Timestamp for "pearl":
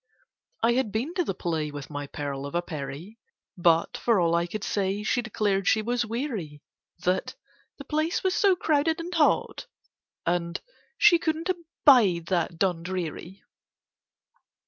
2.07-2.47